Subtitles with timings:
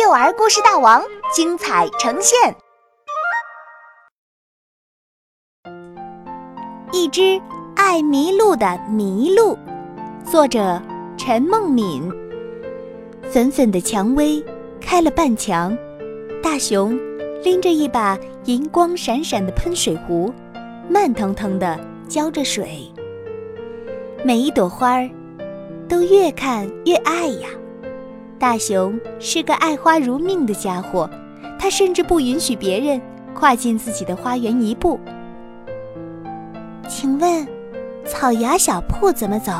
[0.00, 1.02] 幼儿故事大王
[1.34, 2.54] 精彩呈现。
[6.92, 7.40] 一只
[7.74, 9.58] 爱迷路的麋鹿，
[10.24, 10.80] 作者
[11.16, 12.08] 陈梦敏。
[13.28, 14.40] 粉粉的蔷薇
[14.80, 15.76] 开了半墙，
[16.40, 16.96] 大熊
[17.42, 20.32] 拎着一把银光闪闪的喷水壶，
[20.88, 21.76] 慢腾腾地
[22.08, 22.88] 浇着水。
[24.22, 25.10] 每一朵花儿
[25.88, 27.48] 都越看越爱呀。
[28.38, 31.10] 大熊是个爱花如命的家伙，
[31.58, 33.00] 他甚至不允许别人
[33.34, 35.00] 跨进自己的花园一步。
[36.88, 37.46] 请问，
[38.06, 39.52] 草芽小铺怎么走？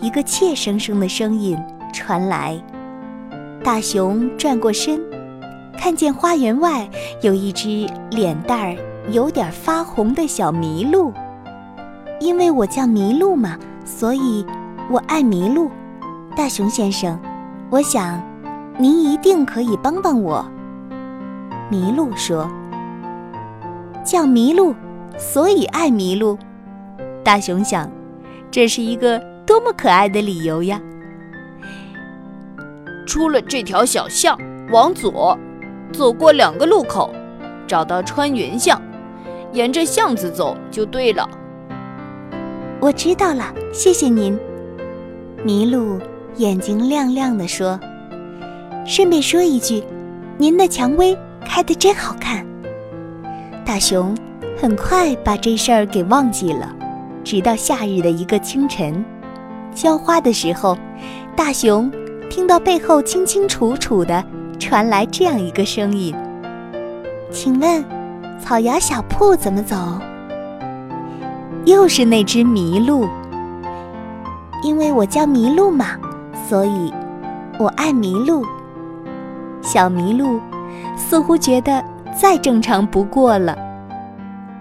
[0.00, 1.58] 一个怯生生的声音
[1.92, 2.58] 传来。
[3.62, 4.98] 大熊转过身，
[5.78, 6.88] 看见花园外
[7.20, 8.76] 有一只脸蛋儿
[9.10, 11.12] 有点发红的小麋鹿。
[12.18, 14.44] 因为我叫麋鹿嘛，所以
[14.90, 15.70] 我爱麋鹿。
[16.36, 17.18] 大熊先生，
[17.70, 18.20] 我想
[18.76, 20.44] 您一定可以帮帮我。
[21.70, 22.50] 麋鹿说
[24.04, 24.74] ：“叫麋鹿。”
[25.16, 26.36] 所以爱麋鹿，
[27.22, 27.88] 大熊想，
[28.50, 30.80] 这是一个多么可爱的理由呀！
[33.06, 34.36] 出了这条小巷，
[34.72, 35.38] 往左，
[35.92, 37.14] 走过两个路口，
[37.64, 38.82] 找到穿云巷，
[39.52, 41.30] 沿着巷子走就对了。
[42.80, 44.36] 我知道了，谢谢您。
[45.46, 46.00] 麋鹿
[46.36, 47.78] 眼睛亮亮地说
[48.86, 49.82] ：“顺便说一句，
[50.38, 52.44] 您的蔷薇开得真好看。”
[53.64, 54.14] 大熊。
[54.56, 56.72] 很快把这事儿给忘记了，
[57.24, 59.04] 直到夏日的一个清晨，
[59.74, 60.78] 浇花的时候，
[61.34, 61.90] 大熊
[62.30, 64.24] 听到背后清清楚楚的
[64.58, 66.14] 传来这样一个声音
[67.32, 67.84] ：“请问，
[68.40, 69.76] 草芽小铺怎么走？”
[71.66, 73.08] 又是那只麋鹿。
[74.62, 75.98] 因为我叫麋鹿嘛，
[76.48, 76.92] 所以
[77.58, 78.44] 我爱麋鹿。
[79.62, 80.40] 小麋鹿
[80.96, 81.82] 似乎觉得
[82.14, 83.56] 再正常不过了。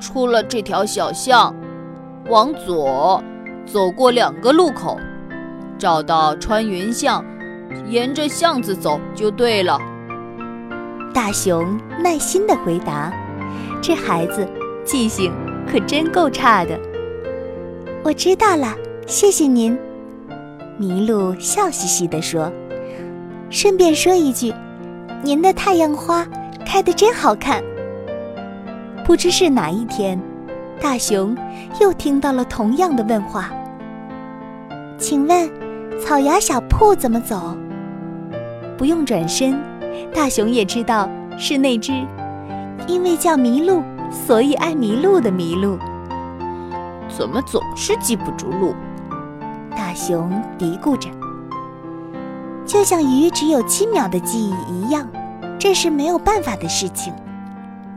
[0.00, 1.54] 出了这条小巷，
[2.28, 3.22] 往左，
[3.66, 4.96] 走过两个路口，
[5.78, 7.24] 找到穿云巷，
[7.88, 9.78] 沿着巷子走就对了。
[11.12, 13.12] 大熊耐心地回答
[13.80, 14.46] ：“这孩子
[14.84, 15.32] 记性
[15.70, 16.78] 可真够差的。”
[18.04, 18.74] 我知道了，
[19.06, 19.76] 谢谢您。
[20.78, 22.52] 麋鹿笑嘻嘻地说
[23.48, 24.52] ：“顺便说一句，
[25.22, 26.26] 您的太阳花
[26.66, 27.62] 开得真好看。”
[29.04, 30.20] 不知是哪一天，
[30.80, 31.34] 大熊
[31.80, 33.50] 又听到了同样的问话。
[34.98, 35.48] 请问，
[35.98, 37.56] 草芽小铺怎么走？
[38.76, 39.58] 不用转身，
[40.14, 41.92] 大熊也知道是那只
[42.86, 45.78] 因为叫麋鹿，所以爱迷路的麋鹿。
[47.08, 48.74] 怎么总是记不住路？
[49.76, 51.10] 大熊嘀咕着。
[52.64, 55.08] 就像鱼只有七秒的记忆一样，
[55.58, 57.14] 这是没有办法的事情。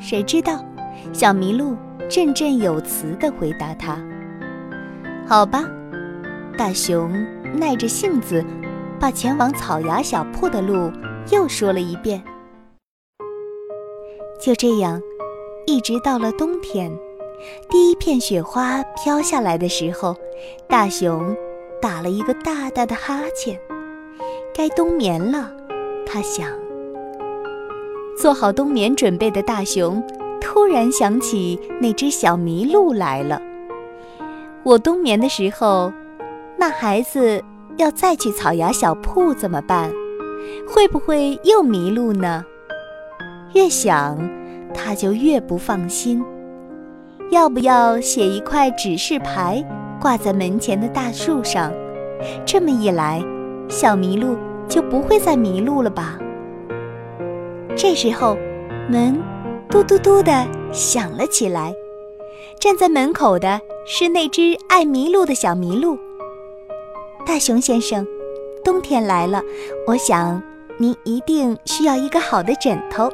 [0.00, 0.64] 谁知道？
[1.12, 1.76] 小麋鹿
[2.08, 3.98] 振振有词地回答他
[5.28, 5.64] ：“好吧。”
[6.56, 7.12] 大熊
[7.52, 8.42] 耐着性子，
[8.98, 10.90] 把前往草芽小铺的路
[11.30, 12.22] 又说了一遍。
[14.40, 15.00] 就这样，
[15.66, 16.90] 一直到了冬天，
[17.68, 20.16] 第一片雪花飘下来的时候，
[20.68, 21.36] 大熊
[21.84, 23.60] 打了一个大大的哈欠。
[24.54, 25.52] 该冬眠了，
[26.06, 26.48] 他想。
[28.16, 30.02] 做好冬眠准备的大熊。
[30.40, 33.42] 突然想起那只小麋鹿来了。
[34.62, 35.92] 我冬眠的时候，
[36.56, 37.42] 那孩子
[37.76, 39.92] 要再去草芽小铺怎么办？
[40.66, 42.44] 会不会又迷路呢？
[43.52, 44.16] 越想，
[44.72, 46.24] 他就越不放心。
[47.30, 49.62] 要不要写一块指示牌
[50.04, 51.72] 挂在门前的大树上？
[52.44, 53.24] 这么一来，
[53.70, 54.36] 小麋鹿
[54.68, 56.18] 就不会再迷路了吧？
[57.74, 58.36] 这时候，
[58.90, 59.18] 门。
[59.70, 61.74] 嘟嘟嘟的响了起来，
[62.60, 65.98] 站在门口的是那只爱迷路的小麋鹿。
[67.26, 68.06] 大熊先生，
[68.62, 69.42] 冬天来了，
[69.86, 70.40] 我想
[70.76, 73.10] 您一定需要一个好的枕头。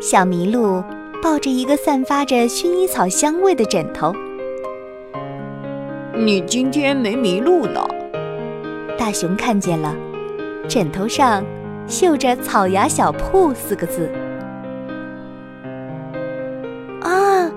[0.00, 0.80] 小麋鹿
[1.20, 4.14] 抱着一个散发着薰衣草香味的枕头。
[6.20, 7.80] 你今天没迷路呢？
[8.98, 9.94] 大熊看见了，
[10.68, 11.44] 枕头上
[11.86, 14.10] 绣着“草芽小铺”四个字。
[17.00, 17.48] 啊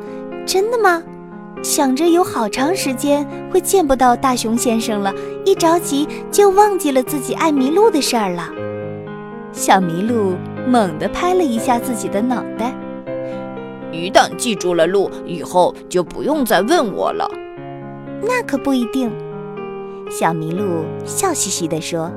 [0.45, 1.01] 真的吗？
[1.63, 5.11] 想着有好长时间会见不到大熊先生了，
[5.43, 8.47] 一着急就忘记了自己爱迷路的事儿了。
[9.51, 10.35] 小麋鹿
[10.67, 12.71] 猛地拍了一下自己的脑袋。
[13.91, 17.27] 一旦记住了路，以后就不用再问我了。
[18.21, 19.11] 那可不一定。
[20.09, 22.11] 小麋鹿笑嘻嘻地说：“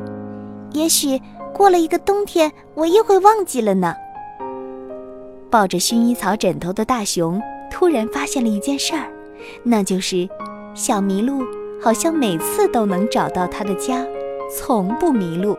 [0.73, 1.21] 也许
[1.53, 3.95] 过了一个冬天，我又会忘记了呢。
[5.51, 7.41] 抱着薰衣草枕头的大熊
[7.71, 9.07] 突然发现了一件事儿，
[9.63, 10.29] 那就是
[10.75, 11.45] 小麋鹿
[11.81, 14.05] 好像每次都能找到它的家，
[14.51, 15.57] 从不迷路。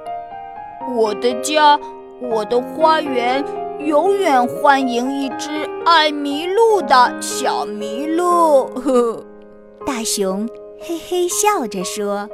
[0.93, 1.79] 我的家，
[2.21, 3.41] 我的花园，
[3.79, 5.49] 永远欢迎一只
[5.85, 8.65] 爱迷路的小麋鹿。
[8.75, 9.25] 呵
[9.95, 10.45] 大熊
[10.77, 12.29] 嘿嘿笑着说。